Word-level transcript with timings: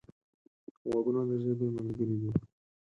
غوږونه 0.89 1.21
د 1.29 1.31
ژبې 1.43 1.67
ملګري 1.77 2.15
دي 2.21 2.29